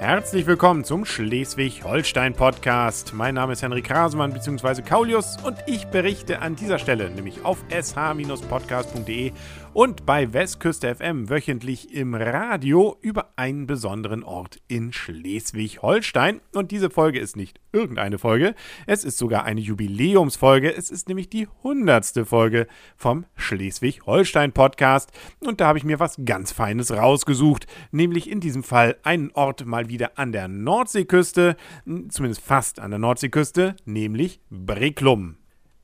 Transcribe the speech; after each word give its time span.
Herzlich 0.00 0.46
willkommen 0.46 0.84
zum 0.84 1.04
Schleswig-Holstein-Podcast. 1.04 3.14
Mein 3.14 3.34
Name 3.34 3.54
ist 3.54 3.62
Henrik 3.62 3.90
Rasemann 3.90 4.32
bzw. 4.32 4.82
Kaulius 4.82 5.36
und 5.42 5.56
ich 5.66 5.88
berichte 5.88 6.40
an 6.40 6.54
dieser 6.54 6.78
Stelle, 6.78 7.10
nämlich 7.10 7.44
auf 7.44 7.58
sh-podcast.de 7.68 9.32
und 9.78 10.04
bei 10.06 10.32
Westküste 10.32 10.92
FM 10.92 11.30
wöchentlich 11.30 11.94
im 11.94 12.16
Radio 12.16 12.96
über 13.00 13.34
einen 13.36 13.68
besonderen 13.68 14.24
Ort 14.24 14.58
in 14.66 14.92
Schleswig-Holstein. 14.92 16.40
Und 16.52 16.72
diese 16.72 16.90
Folge 16.90 17.20
ist 17.20 17.36
nicht 17.36 17.60
irgendeine 17.70 18.18
Folge, 18.18 18.56
es 18.88 19.04
ist 19.04 19.18
sogar 19.18 19.44
eine 19.44 19.60
Jubiläumsfolge. 19.60 20.74
Es 20.76 20.90
ist 20.90 21.06
nämlich 21.06 21.30
die 21.30 21.46
hundertste 21.62 22.26
Folge 22.26 22.66
vom 22.96 23.24
Schleswig-Holstein-Podcast. 23.36 25.12
Und 25.38 25.60
da 25.60 25.68
habe 25.68 25.78
ich 25.78 25.84
mir 25.84 26.00
was 26.00 26.16
ganz 26.24 26.50
Feines 26.50 26.90
rausgesucht, 26.90 27.68
nämlich 27.92 28.28
in 28.28 28.40
diesem 28.40 28.64
Fall 28.64 28.96
einen 29.04 29.30
Ort 29.30 29.64
mal 29.64 29.88
wieder 29.88 30.18
an 30.18 30.32
der 30.32 30.48
Nordseeküste, 30.48 31.56
zumindest 32.08 32.40
fast 32.40 32.80
an 32.80 32.90
der 32.90 32.98
Nordseeküste, 32.98 33.76
nämlich 33.84 34.40
Breklum. 34.50 35.36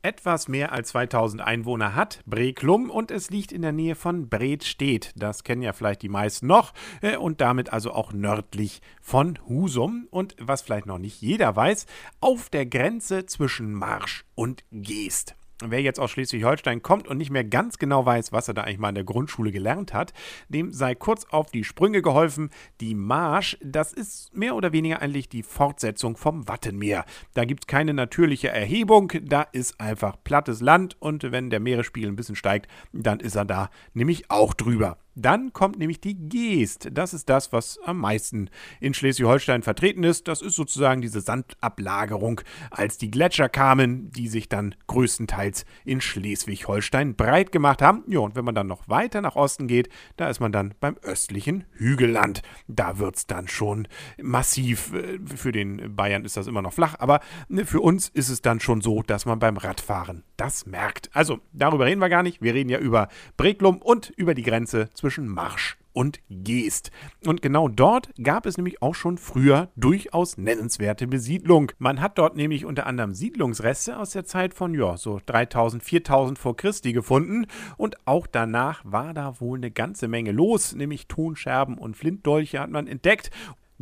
Etwas 0.04 0.48
mehr 0.48 0.72
als 0.72 0.90
2000 0.90 1.40
Einwohner 1.40 1.94
hat 1.94 2.20
Breklum 2.26 2.90
und 2.90 3.10
es 3.10 3.30
liegt 3.30 3.52
in 3.52 3.62
der 3.62 3.72
Nähe 3.72 3.94
von 3.94 4.28
Bredstedt. 4.28 5.14
Das 5.16 5.44
kennen 5.44 5.62
ja 5.62 5.72
vielleicht 5.72 6.02
die 6.02 6.10
meisten 6.10 6.46
noch 6.46 6.74
äh, 7.00 7.16
und 7.16 7.40
damit 7.40 7.72
also 7.72 7.90
auch 7.90 8.12
nördlich 8.12 8.82
von 9.00 9.38
Husum. 9.48 10.06
Und 10.10 10.36
was 10.38 10.60
vielleicht 10.60 10.84
noch 10.84 10.98
nicht 10.98 11.22
jeder 11.22 11.56
weiß, 11.56 11.86
auf 12.20 12.50
der 12.50 12.66
Grenze 12.66 13.24
zwischen 13.24 13.72
Marsch 13.72 14.26
und 14.34 14.62
Geest. 14.72 15.36
Wer 15.62 15.82
jetzt 15.82 16.00
aus 16.00 16.10
Schleswig-Holstein 16.10 16.82
kommt 16.82 17.06
und 17.06 17.16
nicht 17.16 17.30
mehr 17.30 17.44
ganz 17.44 17.78
genau 17.78 18.04
weiß, 18.04 18.32
was 18.32 18.48
er 18.48 18.54
da 18.54 18.62
eigentlich 18.62 18.78
mal 18.78 18.88
in 18.88 18.96
der 18.96 19.04
Grundschule 19.04 19.52
gelernt 19.52 19.94
hat, 19.94 20.12
dem 20.48 20.72
sei 20.72 20.96
kurz 20.96 21.26
auf 21.30 21.50
die 21.50 21.62
Sprünge 21.62 22.02
geholfen. 22.02 22.50
Die 22.80 22.96
Marsch, 22.96 23.56
das 23.62 23.92
ist 23.92 24.34
mehr 24.34 24.56
oder 24.56 24.72
weniger 24.72 25.00
eigentlich 25.00 25.28
die 25.28 25.44
Fortsetzung 25.44 26.16
vom 26.16 26.48
Wattenmeer. 26.48 27.04
Da 27.34 27.44
gibt 27.44 27.64
es 27.64 27.66
keine 27.68 27.94
natürliche 27.94 28.48
Erhebung, 28.48 29.12
da 29.22 29.42
ist 29.42 29.80
einfach 29.80 30.16
plattes 30.24 30.60
Land 30.60 30.96
und 31.00 31.30
wenn 31.30 31.50
der 31.50 31.60
Meeresspiegel 31.60 32.10
ein 32.10 32.16
bisschen 32.16 32.36
steigt, 32.36 32.68
dann 32.92 33.20
ist 33.20 33.36
er 33.36 33.44
da 33.44 33.70
nämlich 33.92 34.30
auch 34.30 34.54
drüber. 34.54 34.98
Dann 35.14 35.52
kommt 35.52 35.78
nämlich 35.78 36.00
die 36.00 36.14
Geest. 36.14 36.88
Das 36.92 37.14
ist 37.14 37.28
das, 37.28 37.52
was 37.52 37.78
am 37.84 37.98
meisten 37.98 38.50
in 38.80 38.94
Schleswig-Holstein 38.94 39.62
vertreten 39.62 40.02
ist. 40.02 40.28
Das 40.28 40.42
ist 40.42 40.56
sozusagen 40.56 41.00
diese 41.00 41.20
Sandablagerung, 41.20 42.40
als 42.70 42.98
die 42.98 43.10
Gletscher 43.10 43.48
kamen, 43.48 44.10
die 44.10 44.28
sich 44.28 44.48
dann 44.48 44.74
größtenteils 44.86 45.64
in 45.84 46.00
Schleswig-Holstein 46.00 47.14
breit 47.14 47.52
gemacht 47.52 47.80
haben. 47.80 48.02
Ja, 48.08 48.20
und 48.20 48.34
wenn 48.34 48.44
man 48.44 48.54
dann 48.54 48.66
noch 48.66 48.88
weiter 48.88 49.20
nach 49.20 49.36
Osten 49.36 49.68
geht, 49.68 49.88
da 50.16 50.28
ist 50.28 50.40
man 50.40 50.52
dann 50.52 50.74
beim 50.80 50.96
östlichen 51.02 51.64
Hügelland. 51.72 52.42
Da 52.66 52.98
wird 52.98 53.16
es 53.16 53.26
dann 53.26 53.46
schon 53.48 53.86
massiv. 54.20 54.92
Äh, 54.92 55.20
für 55.36 55.52
den 55.52 55.94
Bayern 55.94 56.24
ist 56.24 56.36
das 56.36 56.46
immer 56.46 56.62
noch 56.62 56.72
flach, 56.72 56.96
aber 56.98 57.20
ne, 57.48 57.64
für 57.64 57.80
uns 57.80 58.08
ist 58.08 58.28
es 58.28 58.42
dann 58.42 58.60
schon 58.60 58.80
so, 58.80 59.02
dass 59.02 59.26
man 59.26 59.38
beim 59.38 59.56
Radfahren 59.56 60.24
das 60.36 60.66
merkt. 60.66 61.14
Also, 61.14 61.38
darüber 61.52 61.86
reden 61.86 62.00
wir 62.00 62.08
gar 62.08 62.22
nicht. 62.22 62.42
Wir 62.42 62.54
reden 62.54 62.70
ja 62.70 62.78
über 62.78 63.08
Breklum 63.36 63.80
und 63.80 64.10
über 64.10 64.34
die 64.34 64.42
Grenze 64.42 64.90
zwischen 64.94 65.03
Marsch 65.28 65.76
und 65.94 66.20
Geest. 66.28 66.90
Und 67.24 67.40
genau 67.40 67.68
dort 67.68 68.10
gab 68.22 68.46
es 68.46 68.56
nämlich 68.56 68.82
auch 68.82 68.94
schon 68.94 69.16
früher 69.16 69.68
durchaus 69.76 70.36
nennenswerte 70.36 71.06
Besiedlung. 71.06 71.72
Man 71.78 72.00
hat 72.00 72.18
dort 72.18 72.36
nämlich 72.36 72.66
unter 72.66 72.86
anderem 72.86 73.14
Siedlungsreste 73.14 73.98
aus 73.98 74.10
der 74.10 74.24
Zeit 74.24 74.54
von, 74.54 74.74
ja, 74.74 74.96
so 74.96 75.20
3000, 75.24 75.82
4000 75.82 76.38
vor 76.38 76.56
Christi 76.56 76.92
gefunden. 76.92 77.46
Und 77.76 78.06
auch 78.06 78.26
danach 78.26 78.82
war 78.84 79.14
da 79.14 79.40
wohl 79.40 79.58
eine 79.58 79.70
ganze 79.70 80.08
Menge 80.08 80.32
los, 80.32 80.74
nämlich 80.74 81.06
Tonscherben 81.06 81.78
und 81.78 81.96
Flintdolche 81.96 82.58
hat 82.58 82.70
man 82.70 82.86
entdeckt. 82.86 83.30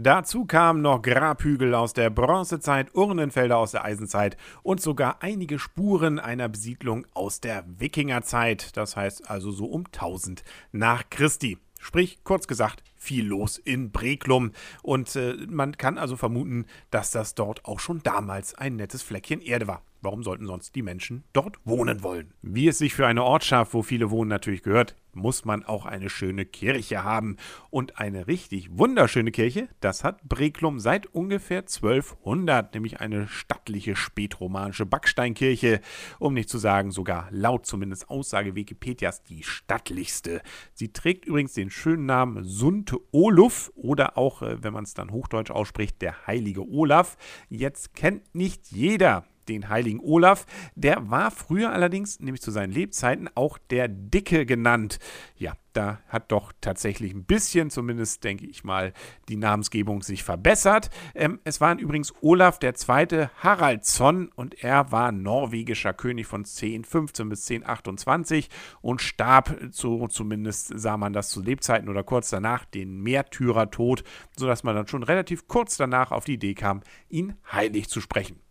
Dazu 0.03 0.47
kamen 0.47 0.83
noch 0.83 1.01
Grabhügel 1.01 1.77
aus 1.77 1.93
der 1.93 2.11
Bronzezeit, 2.11 2.93
Urnenfelder 2.93 3.57
aus 3.57 3.71
der 3.71 3.85
Eisenzeit 3.85 4.37
und 4.65 4.81
sogar 4.81 5.23
einige 5.23 5.61
Spuren 5.61 6.19
einer 6.19 6.49
Besiedlung 6.49 7.07
aus 7.15 7.41
der 7.41 7.63
Wikingerzeit, 7.79 8.77
das 8.77 8.97
heißt 8.97 9.31
also 9.31 9.53
so 9.53 9.67
um 9.67 9.87
1000 9.87 10.43
nach 10.73 11.09
Christi. 11.09 11.57
Sprich, 11.79 12.25
kurz 12.25 12.49
gesagt, 12.49 12.83
viel 12.97 13.25
los 13.25 13.59
in 13.59 13.93
Breklum. 13.93 14.51
Und 14.83 15.15
äh, 15.15 15.37
man 15.49 15.77
kann 15.77 15.99
also 15.99 16.17
vermuten, 16.17 16.67
dass 16.91 17.13
das 17.13 17.37
dort 17.37 17.65
auch 17.65 17.79
schon 17.79 18.03
damals 18.03 18.57
ein 18.57 18.75
nettes 18.75 19.03
Fleckchen 19.03 19.41
Erde 19.41 19.69
war. 19.69 19.83
Warum 20.03 20.25
sollten 20.25 20.47
sonst 20.47 20.75
die 20.75 20.83
Menschen 20.83 21.23
dort 21.33 21.59
wohnen 21.65 22.03
wollen? 22.03 22.35
Wie 22.43 22.67
es 22.67 22.79
sich 22.79 22.93
für 22.93 23.07
eine 23.07 23.23
Ortschaft, 23.23 23.73
wo 23.73 23.83
viele 23.83 24.11
wohnen, 24.11 24.29
natürlich 24.29 24.65
gehört, 24.65 24.97
muss 25.15 25.45
man 25.45 25.65
auch 25.65 25.87
eine 25.87 26.11
schöne 26.11 26.45
Kirche 26.45 27.05
haben. 27.05 27.37
Und 27.71 27.99
eine 27.99 28.27
richtig 28.27 28.77
wunderschöne 28.77 29.31
Kirche, 29.31 29.69
das 29.79 30.03
hat 30.03 30.23
Breklum 30.25 30.81
seit 30.81 31.07
ungefähr 31.07 31.61
1200, 31.61 32.75
nämlich 32.75 33.01
eine 33.01 33.29
stattliche 33.29 33.95
spätromanische 33.95 34.87
Backsteinkirche, 34.87 35.81
um 36.19 36.35
nicht 36.35 36.49
zu 36.49 36.59
sagen 36.59 36.91
sogar 36.91 37.29
laut 37.31 37.65
zumindest 37.67 38.11
Aussage 38.11 38.57
Wikipedias 38.57 39.23
die 39.23 39.45
stattlichste. 39.45 40.43
Sie 40.75 40.93
trägt 40.93 41.27
übrigens 41.27 41.53
den 41.55 41.71
schönen 41.71 42.07
Namen 42.07 42.43
Sunte 42.43 42.99
Oluf 43.13 43.71
oder 43.77 44.19
auch, 44.19 44.43
äh, 44.43 44.65
wenn 44.65 44.73
man 44.73 44.83
es 44.83 44.95
dann 44.95 45.13
hochdeutsch 45.13 45.53
ausspricht, 45.53 46.03
der 46.03 46.27
heilige 46.27 46.69
Olaf. 46.69 47.17
Jetzt 47.49 47.95
kennt 47.95 48.35
nicht 48.35 48.73
jeder 48.73 49.25
den 49.49 49.69
heiligen 49.69 50.01
Olaf. 50.01 50.47
Der 50.75 51.11
war 51.11 51.31
früher 51.31 51.73
allerdings, 51.73 52.21
nämlich 52.21 52.43
zu 52.43 52.51
seinen 52.51 52.73
Lebzeiten, 52.73 53.29
auch 53.35 53.59
der 53.59 53.89
Dicke 53.89 54.47
genannt. 54.47 54.99
Ja, 55.37 55.55
da 55.73 56.01
hat 56.09 56.31
doch 56.33 56.53
tatsächlich 56.61 57.15
ein 57.15 57.25
bisschen, 57.25 57.71
zumindest 57.71 58.25
denke 58.25 58.47
ich 58.47 58.65
mal, 58.65 58.93
die 59.29 59.37
Namensgebung 59.37 60.03
sich 60.03 60.23
verbessert. 60.23 60.91
Ähm, 61.15 61.41
es 61.45 61.61
war 61.61 61.79
übrigens 61.79 62.13
Olaf 62.21 62.59
II. 62.63 63.29
Haraldsson 63.39 64.31
und 64.35 64.63
er 64.63 64.93
war 64.93 65.13
norwegischer 65.13 65.95
König 65.95 66.27
von 66.27 66.41
1015 66.41 67.29
bis 67.29 67.51
1028 67.51 68.51
und 68.83 69.01
starb, 69.01 69.57
so 69.71 70.09
zumindest 70.09 70.79
sah 70.79 70.97
man 70.97 71.13
das 71.13 71.31
zu 71.31 71.41
Lebzeiten 71.41 71.89
oder 71.89 72.05
kurz 72.05 72.31
danach, 72.31 72.65
den 72.67 73.01
Märtyrertod, 73.03 74.05
sodass 74.37 74.65
man 74.65 74.77
dann 74.77 74.87
schon 74.87 75.03
relativ 75.03 75.49
kurz 75.49 75.77
danach 75.77 76.13
auf 76.13 76.25
die 76.25 76.35
Idee 76.35 76.55
kam, 76.55 76.83
ihn 77.09 77.35
heilig 77.51 77.89
zu 77.89 78.01
sprechen. 78.01 78.42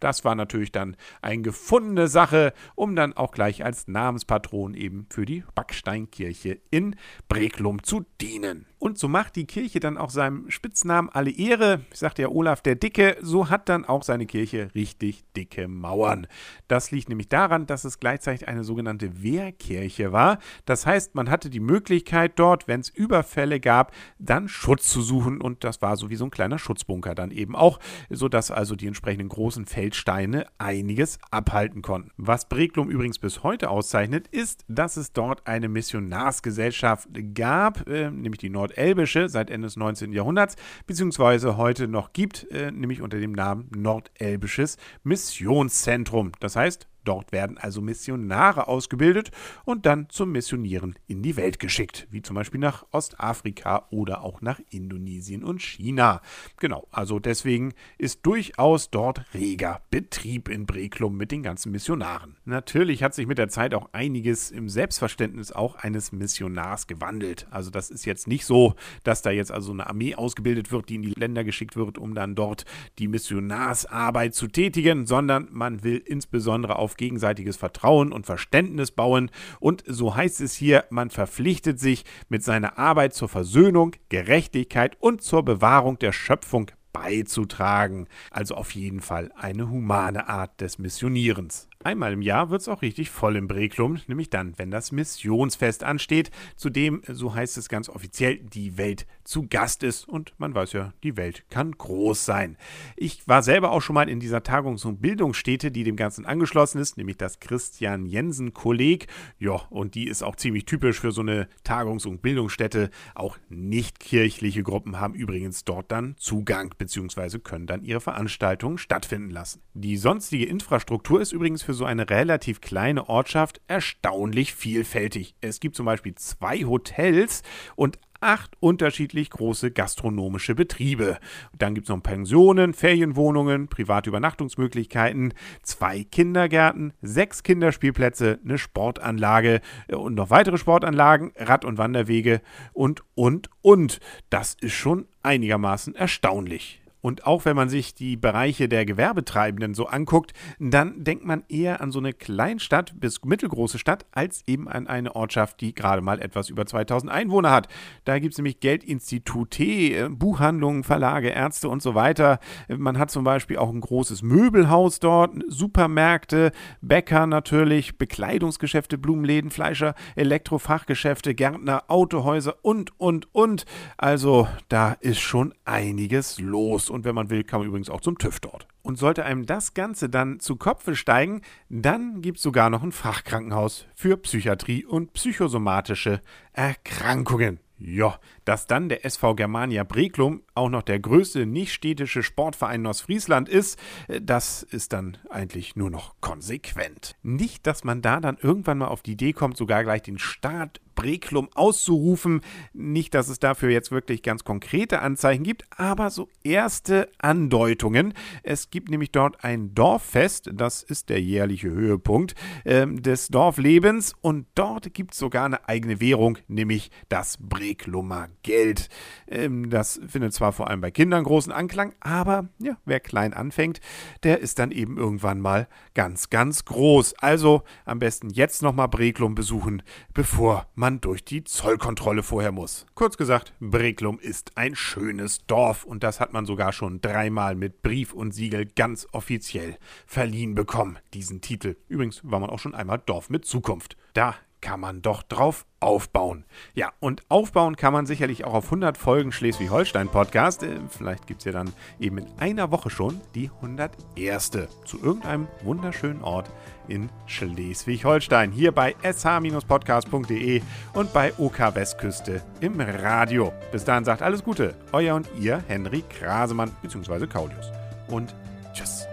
Das 0.00 0.24
war 0.24 0.34
natürlich 0.34 0.72
dann 0.72 0.96
eine 1.22 1.42
gefundene 1.42 2.08
Sache, 2.08 2.52
um 2.74 2.96
dann 2.96 3.14
auch 3.14 3.32
gleich 3.32 3.64
als 3.64 3.88
Namenspatron 3.88 4.74
eben 4.74 5.06
für 5.10 5.24
die 5.24 5.44
Backsteinkirche 5.54 6.60
in 6.70 6.96
Breklum 7.28 7.82
zu 7.82 8.04
dienen. 8.20 8.66
Und 8.78 8.98
so 8.98 9.08
macht 9.08 9.36
die 9.36 9.46
Kirche 9.46 9.80
dann 9.80 9.96
auch 9.96 10.10
seinem 10.10 10.50
Spitznamen 10.50 11.08
alle 11.08 11.30
Ehre. 11.30 11.80
Ich 11.92 11.98
sagte 11.98 12.22
ja 12.22 12.28
Olaf 12.28 12.60
der 12.60 12.74
Dicke, 12.74 13.16
so 13.22 13.48
hat 13.48 13.70
dann 13.70 13.86
auch 13.86 14.02
seine 14.02 14.26
Kirche 14.26 14.68
richtig 14.74 15.24
dicke 15.34 15.66
Mauern. 15.66 16.26
Das 16.68 16.90
liegt 16.90 17.08
nämlich 17.08 17.30
daran, 17.30 17.66
dass 17.66 17.84
es 17.84 18.00
gleichzeitig 18.00 18.48
eine 18.48 18.64
sogenannte 18.64 19.22
Wehrkirche 19.22 20.12
war. 20.12 20.38
Das 20.66 20.84
heißt, 20.84 21.14
man 21.14 21.30
hatte 21.30 21.48
die 21.48 21.60
Möglichkeit 21.60 22.38
dort, 22.38 22.68
wenn 22.68 22.80
es 22.80 22.90
Überfälle 22.90 23.60
gab, 23.60 23.92
dann 24.18 24.46
Schutz 24.46 24.90
zu 24.90 25.00
suchen 25.00 25.40
und 25.40 25.64
das 25.64 25.80
war 25.80 25.96
so 25.96 26.10
wie 26.10 26.16
so 26.16 26.26
ein 26.26 26.30
kleiner 26.30 26.58
Schutzbunker 26.58 27.14
dann 27.14 27.30
eben 27.30 27.56
auch, 27.56 27.80
sodass 28.10 28.50
also 28.50 28.76
die 28.76 28.86
entsprechenden 28.86 29.30
großen 29.30 29.66
Feldsteine 29.86 30.46
einiges 30.58 31.20
abhalten 31.30 31.80
konnten. 31.80 32.10
Was 32.16 32.48
Breklum 32.48 32.90
übrigens 32.90 33.20
bis 33.20 33.44
heute 33.44 33.70
auszeichnet, 33.70 34.26
ist, 34.26 34.64
dass 34.66 34.96
es 34.96 35.12
dort 35.12 35.46
eine 35.46 35.68
Missionarsgesellschaft 35.68 37.08
gab, 37.34 37.88
äh, 37.88 38.10
nämlich 38.10 38.40
die 38.40 38.50
Nord 38.50 38.76
Nordelbische 38.76 39.28
seit 39.28 39.48
Ende 39.48 39.66
des 39.66 39.76
19. 39.76 40.12
Jahrhunderts, 40.12 40.56
beziehungsweise 40.88 41.56
heute 41.56 41.86
noch 41.86 42.12
gibt, 42.12 42.50
äh, 42.50 42.72
nämlich 42.72 43.00
unter 43.00 43.20
dem 43.20 43.30
Namen 43.30 43.70
Nordelbisches 43.76 44.76
Missionszentrum. 45.04 46.32
Das 46.40 46.56
heißt, 46.56 46.88
Dort 47.06 47.30
werden 47.30 47.56
also 47.56 47.80
Missionare 47.80 48.66
ausgebildet 48.66 49.30
und 49.64 49.86
dann 49.86 50.08
zum 50.10 50.32
Missionieren 50.32 50.98
in 51.06 51.22
die 51.22 51.36
Welt 51.36 51.60
geschickt, 51.60 52.08
wie 52.10 52.20
zum 52.20 52.34
Beispiel 52.34 52.58
nach 52.58 52.84
Ostafrika 52.90 53.86
oder 53.90 54.22
auch 54.22 54.40
nach 54.40 54.60
Indonesien 54.70 55.44
und 55.44 55.62
China. 55.62 56.20
Genau, 56.58 56.88
also 56.90 57.20
deswegen 57.20 57.74
ist 57.96 58.26
durchaus 58.26 58.90
dort 58.90 59.22
reger 59.34 59.80
Betrieb 59.90 60.48
in 60.48 60.66
Breklum 60.66 61.16
mit 61.16 61.30
den 61.30 61.44
ganzen 61.44 61.70
Missionaren. 61.70 62.36
Natürlich 62.44 63.04
hat 63.04 63.14
sich 63.14 63.28
mit 63.28 63.38
der 63.38 63.48
Zeit 63.48 63.72
auch 63.72 63.88
einiges 63.92 64.50
im 64.50 64.68
Selbstverständnis 64.68 65.52
auch 65.52 65.76
eines 65.76 66.10
Missionars 66.10 66.88
gewandelt. 66.88 67.46
Also 67.50 67.70
das 67.70 67.90
ist 67.90 68.04
jetzt 68.04 68.26
nicht 68.26 68.44
so, 68.44 68.74
dass 69.04 69.22
da 69.22 69.30
jetzt 69.30 69.52
also 69.52 69.70
eine 69.70 69.86
Armee 69.86 70.16
ausgebildet 70.16 70.72
wird, 70.72 70.88
die 70.88 70.96
in 70.96 71.02
die 71.02 71.14
Länder 71.16 71.44
geschickt 71.44 71.76
wird, 71.76 71.98
um 71.98 72.14
dann 72.14 72.34
dort 72.34 72.64
die 72.98 73.06
Missionarsarbeit 73.06 74.34
zu 74.34 74.48
tätigen, 74.48 75.06
sondern 75.06 75.48
man 75.52 75.84
will 75.84 76.02
insbesondere 76.04 76.76
auf 76.76 76.95
gegenseitiges 76.96 77.56
Vertrauen 77.56 78.12
und 78.12 78.26
Verständnis 78.26 78.90
bauen. 78.90 79.30
Und 79.60 79.84
so 79.86 80.14
heißt 80.14 80.40
es 80.40 80.54
hier, 80.54 80.84
man 80.90 81.10
verpflichtet 81.10 81.80
sich 81.80 82.04
mit 82.28 82.42
seiner 82.42 82.78
Arbeit 82.78 83.14
zur 83.14 83.28
Versöhnung, 83.28 83.92
Gerechtigkeit 84.08 84.96
und 85.00 85.22
zur 85.22 85.44
Bewahrung 85.44 85.98
der 85.98 86.12
Schöpfung 86.12 86.70
beizutragen. 86.92 88.08
Also 88.30 88.54
auf 88.54 88.70
jeden 88.72 89.00
Fall 89.00 89.30
eine 89.36 89.70
humane 89.70 90.28
Art 90.28 90.60
des 90.60 90.78
Missionierens. 90.78 91.68
Einmal 91.84 92.14
im 92.14 92.22
Jahr 92.22 92.50
wird 92.50 92.62
es 92.62 92.68
auch 92.68 92.82
richtig 92.82 93.10
voll 93.10 93.36
im 93.36 93.48
Breklum, 93.48 94.00
nämlich 94.06 94.30
dann, 94.30 94.54
wenn 94.56 94.70
das 94.70 94.92
Missionsfest 94.92 95.84
ansteht, 95.84 96.30
zu 96.56 96.70
dem, 96.70 97.02
so 97.06 97.34
heißt 97.34 97.58
es 97.58 97.68
ganz 97.68 97.88
offiziell, 97.88 98.38
die 98.38 98.76
Welt 98.76 99.06
zu 99.24 99.46
Gast 99.48 99.82
ist. 99.82 100.08
Und 100.08 100.34
man 100.38 100.54
weiß 100.54 100.72
ja, 100.72 100.92
die 101.02 101.16
Welt 101.16 101.44
kann 101.50 101.72
groß 101.72 102.24
sein. 102.24 102.56
Ich 102.96 103.28
war 103.28 103.42
selber 103.42 103.70
auch 103.72 103.82
schon 103.82 103.94
mal 103.94 104.08
in 104.08 104.20
dieser 104.20 104.42
Tagungs- 104.42 104.86
und 104.86 105.00
Bildungsstätte, 105.00 105.70
die 105.70 105.84
dem 105.84 105.96
Ganzen 105.96 106.26
angeschlossen 106.26 106.80
ist, 106.80 106.96
nämlich 106.96 107.18
das 107.18 107.40
Christian 107.40 108.06
Jensen 108.06 108.54
Kolleg. 108.54 109.06
Ja, 109.38 109.60
und 109.70 109.94
die 109.94 110.08
ist 110.08 110.22
auch 110.22 110.36
ziemlich 110.36 110.64
typisch 110.64 111.00
für 111.00 111.12
so 111.12 111.20
eine 111.20 111.48
Tagungs- 111.62 112.06
und 112.06 112.22
Bildungsstätte. 112.22 112.90
Auch 113.14 113.36
nicht 113.48 114.00
kirchliche 114.00 114.62
Gruppen 114.62 114.98
haben 114.98 115.14
übrigens 115.14 115.64
dort 115.64 115.92
dann 115.92 116.16
Zugang 116.16 116.74
bzw. 116.78 117.38
können 117.38 117.66
dann 117.66 117.82
ihre 117.82 118.00
Veranstaltungen 118.00 118.78
stattfinden 118.78 119.30
lassen. 119.30 119.60
Die 119.74 119.96
sonstige 119.96 120.46
Infrastruktur 120.46 121.20
ist 121.20 121.32
übrigens 121.32 121.65
für 121.66 121.74
so 121.74 121.84
eine 121.84 122.08
relativ 122.08 122.60
kleine 122.60 123.08
Ortschaft 123.08 123.60
erstaunlich 123.66 124.54
vielfältig. 124.54 125.34
Es 125.40 125.60
gibt 125.60 125.74
zum 125.74 125.84
Beispiel 125.84 126.14
zwei 126.14 126.64
Hotels 126.64 127.42
und 127.74 127.98
acht 128.20 128.56
unterschiedlich 128.60 129.30
große 129.30 129.72
gastronomische 129.72 130.54
Betriebe. 130.54 131.18
Dann 131.58 131.74
gibt 131.74 131.86
es 131.86 131.94
noch 131.94 132.02
Pensionen, 132.02 132.72
Ferienwohnungen, 132.72 133.68
private 133.68 134.08
Übernachtungsmöglichkeiten, 134.10 135.34
zwei 135.62 136.04
Kindergärten, 136.04 136.92
sechs 137.02 137.42
Kinderspielplätze, 137.42 138.38
eine 138.44 138.58
Sportanlage 138.58 139.60
und 139.88 140.14
noch 140.14 140.30
weitere 140.30 140.58
Sportanlagen, 140.58 141.32
Rad- 141.36 141.64
und 141.64 141.78
Wanderwege 141.78 142.40
und, 142.72 143.02
und, 143.16 143.50
und. 143.60 144.00
Das 144.30 144.56
ist 144.60 144.74
schon 144.74 145.06
einigermaßen 145.22 145.96
erstaunlich. 145.96 146.80
Und 147.06 147.24
auch 147.24 147.44
wenn 147.44 147.54
man 147.54 147.68
sich 147.68 147.94
die 147.94 148.16
Bereiche 148.16 148.68
der 148.68 148.84
Gewerbetreibenden 148.84 149.74
so 149.74 149.86
anguckt, 149.86 150.32
dann 150.58 151.04
denkt 151.04 151.24
man 151.24 151.44
eher 151.48 151.80
an 151.80 151.92
so 151.92 152.00
eine 152.00 152.12
Kleinstadt 152.12 152.98
bis 152.98 153.24
mittelgroße 153.24 153.78
Stadt 153.78 154.06
als 154.10 154.42
eben 154.48 154.66
an 154.66 154.88
eine 154.88 155.14
Ortschaft, 155.14 155.60
die 155.60 155.72
gerade 155.72 156.02
mal 156.02 156.20
etwas 156.20 156.48
über 156.48 156.66
2000 156.66 157.12
Einwohner 157.12 157.52
hat. 157.52 157.68
Da 158.04 158.18
gibt 158.18 158.32
es 158.34 158.38
nämlich 158.38 158.58
Geldinstitute, 158.58 159.62
äh, 159.62 160.08
Buchhandlungen, 160.10 160.82
Verlage, 160.82 161.28
Ärzte 161.28 161.68
und 161.68 161.80
so 161.80 161.94
weiter. 161.94 162.40
Man 162.66 162.98
hat 162.98 163.12
zum 163.12 163.22
Beispiel 163.22 163.58
auch 163.58 163.70
ein 163.70 163.82
großes 163.82 164.22
Möbelhaus 164.22 164.98
dort, 164.98 165.32
Supermärkte, 165.46 166.50
Bäcker 166.80 167.28
natürlich, 167.28 167.98
Bekleidungsgeschäfte, 167.98 168.98
Blumenläden, 168.98 169.52
Fleischer, 169.52 169.94
Elektrofachgeschäfte, 170.16 171.36
Gärtner, 171.36 171.84
Autohäuser 171.86 172.56
und, 172.62 172.98
und, 172.98 173.32
und. 173.32 173.64
Also 173.96 174.48
da 174.68 174.94
ist 174.98 175.20
schon 175.20 175.54
einiges 175.64 176.40
los 176.40 176.90
und 176.96 177.04
wenn 177.04 177.14
man 177.14 177.30
will, 177.30 177.44
kann 177.44 177.60
man 177.60 177.68
übrigens 177.68 177.90
auch 177.90 178.00
zum 178.00 178.18
TÜV 178.18 178.40
dort. 178.40 178.66
Und 178.82 178.98
sollte 178.98 179.24
einem 179.24 179.46
das 179.46 179.74
Ganze 179.74 180.08
dann 180.08 180.40
zu 180.40 180.56
Kopfe 180.56 180.96
steigen, 180.96 181.42
dann 181.68 182.22
gibt 182.22 182.38
es 182.38 182.42
sogar 182.42 182.70
noch 182.70 182.82
ein 182.82 182.92
Fachkrankenhaus 182.92 183.86
für 183.94 184.16
Psychiatrie 184.16 184.84
und 184.84 185.12
psychosomatische 185.12 186.20
Erkrankungen. 186.52 187.60
Ja, 187.78 188.18
dass 188.46 188.66
dann 188.66 188.88
der 188.88 189.04
SV 189.04 189.34
Germania 189.34 189.84
Breklum 189.84 190.42
auch 190.54 190.70
noch 190.70 190.82
der 190.82 190.98
größte 190.98 191.44
nichtstädtische 191.44 192.22
Sportverein 192.22 192.80
in 192.80 192.86
Ostfriesland 192.86 193.50
ist, 193.50 193.78
äh, 194.08 194.20
das 194.22 194.62
ist 194.62 194.94
dann 194.94 195.18
eigentlich 195.28 195.76
nur 195.76 195.90
noch 195.90 196.14
konsequent. 196.22 197.16
Nicht, 197.22 197.66
dass 197.66 197.84
man 197.84 198.00
da 198.00 198.20
dann 198.20 198.38
irgendwann 198.40 198.78
mal 198.78 198.88
auf 198.88 199.02
die 199.02 199.12
Idee 199.12 199.34
kommt, 199.34 199.58
sogar 199.58 199.84
gleich 199.84 200.02
den 200.02 200.18
Staat 200.18 200.80
Breklum 200.96 201.48
auszurufen. 201.54 202.40
Nicht, 202.72 203.14
dass 203.14 203.28
es 203.28 203.38
dafür 203.38 203.70
jetzt 203.70 203.92
wirklich 203.92 204.22
ganz 204.22 204.42
konkrete 204.42 205.00
Anzeichen 205.00 205.44
gibt, 205.44 205.64
aber 205.76 206.10
so 206.10 206.28
erste 206.42 207.08
Andeutungen. 207.18 208.14
Es 208.42 208.70
gibt 208.70 208.90
nämlich 208.90 209.12
dort 209.12 209.44
ein 209.44 209.74
Dorffest, 209.74 210.50
das 210.52 210.82
ist 210.82 211.08
der 211.10 211.20
jährliche 211.20 211.70
Höhepunkt 211.70 212.34
äh, 212.64 212.86
des 212.88 213.28
Dorflebens 213.28 214.14
und 214.20 214.46
dort 214.56 214.92
gibt 214.94 215.12
es 215.12 215.20
sogar 215.20 215.44
eine 215.44 215.68
eigene 215.68 216.00
Währung, 216.00 216.38
nämlich 216.48 216.90
das 217.08 217.38
Breklumer 217.38 218.28
Geld. 218.42 218.88
Ähm, 219.28 219.70
das 219.70 220.00
findet 220.08 220.32
zwar 220.32 220.52
vor 220.52 220.68
allem 220.68 220.80
bei 220.80 220.90
Kindern 220.90 221.22
großen 221.22 221.52
Anklang, 221.52 221.94
aber 222.00 222.48
ja, 222.58 222.76
wer 222.84 223.00
klein 223.00 223.34
anfängt, 223.34 223.80
der 224.22 224.40
ist 224.40 224.58
dann 224.58 224.70
eben 224.70 224.96
irgendwann 224.96 225.40
mal 225.40 225.68
ganz, 225.94 226.30
ganz 226.30 226.64
groß. 226.64 227.14
Also 227.18 227.62
am 227.84 227.98
besten 227.98 228.30
jetzt 228.30 228.62
nochmal 228.62 228.88
Breklum 228.88 229.34
besuchen, 229.34 229.82
bevor 230.14 230.66
man 230.74 230.85
man 230.86 231.00
durch 231.00 231.24
die 231.24 231.42
Zollkontrolle 231.42 232.22
vorher 232.22 232.52
muss. 232.52 232.86
Kurz 232.94 233.16
gesagt, 233.16 233.52
Breklum 233.58 234.20
ist 234.20 234.56
ein 234.56 234.76
schönes 234.76 235.44
Dorf 235.48 235.82
und 235.82 236.04
das 236.04 236.20
hat 236.20 236.32
man 236.32 236.46
sogar 236.46 236.72
schon 236.72 237.00
dreimal 237.00 237.56
mit 237.56 237.82
Brief 237.82 238.12
und 238.12 238.30
Siegel 238.30 238.66
ganz 238.66 239.08
offiziell 239.10 239.78
verliehen 240.06 240.54
bekommen, 240.54 240.96
diesen 241.12 241.40
Titel. 241.40 241.74
Übrigens 241.88 242.20
war 242.22 242.38
man 242.38 242.50
auch 242.50 242.60
schon 242.60 242.72
einmal 242.72 243.02
Dorf 243.04 243.30
mit 243.30 243.44
Zukunft. 243.44 243.96
Da 244.14 244.36
kann 244.66 244.80
man 244.80 245.00
doch 245.00 245.22
drauf 245.22 245.64
aufbauen. 245.78 246.44
Ja, 246.74 246.90
und 246.98 247.22
aufbauen 247.28 247.76
kann 247.76 247.92
man 247.92 248.04
sicherlich 248.04 248.44
auch 248.44 248.54
auf 248.54 248.64
100 248.64 248.98
Folgen 248.98 249.30
Schleswig-Holstein-Podcast. 249.30 250.64
Äh, 250.64 250.80
vielleicht 250.90 251.28
gibt 251.28 251.42
es 251.42 251.44
ja 251.44 251.52
dann 251.52 251.72
eben 252.00 252.18
in 252.18 252.26
einer 252.40 252.72
Woche 252.72 252.90
schon 252.90 253.20
die 253.36 253.48
101. 253.62 254.50
zu 254.84 255.00
irgendeinem 255.00 255.46
wunderschönen 255.62 256.20
Ort 256.20 256.50
in 256.88 257.10
Schleswig-Holstein. 257.26 258.50
Hier 258.50 258.72
bei 258.72 258.96
sh-podcast.de 259.04 260.62
und 260.94 261.12
bei 261.12 261.32
OK 261.38 261.60
Westküste 261.76 262.42
im 262.58 262.80
Radio. 262.80 263.52
Bis 263.70 263.84
dahin 263.84 264.04
sagt 264.04 264.20
alles 264.20 264.42
Gute. 264.42 264.74
Euer 264.90 265.14
und 265.14 265.28
ihr, 265.38 265.62
Henry 265.68 266.02
Krasemann 266.08 266.72
bzw. 266.82 267.28
Kaulius. 267.28 267.70
Und 268.08 268.34
tschüss. 268.72 269.06